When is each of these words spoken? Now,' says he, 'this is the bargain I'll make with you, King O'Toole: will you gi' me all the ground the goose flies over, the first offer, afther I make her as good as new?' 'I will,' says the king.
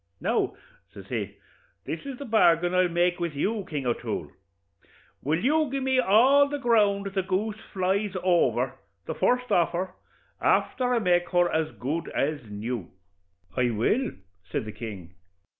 Now,' 0.19 0.55
says 0.91 1.05
he, 1.09 1.35
'this 1.85 2.03
is 2.07 2.17
the 2.17 2.25
bargain 2.25 2.73
I'll 2.73 2.87
make 2.89 3.19
with 3.19 3.35
you, 3.35 3.63
King 3.69 3.85
O'Toole: 3.85 4.31
will 5.21 5.39
you 5.45 5.69
gi' 5.69 5.79
me 5.79 5.99
all 5.99 6.47
the 6.49 6.57
ground 6.57 7.11
the 7.13 7.21
goose 7.21 7.59
flies 7.71 8.15
over, 8.23 8.73
the 9.05 9.13
first 9.13 9.51
offer, 9.51 9.93
afther 10.41 10.95
I 10.95 10.97
make 10.97 11.29
her 11.29 11.51
as 11.53 11.71
good 11.73 12.09
as 12.15 12.49
new?' 12.49 12.89
'I 13.55 13.69
will,' 13.69 14.11
says 14.51 14.65
the 14.65 14.71
king. 14.71 15.13